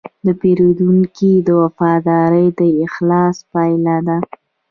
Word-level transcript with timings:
د 0.25 0.27
پیرودونکي 0.39 1.31
وفاداري 1.59 2.47
د 2.59 2.61
اخلاص 2.85 3.35
پایله 3.51 3.97
ده. 4.07 4.17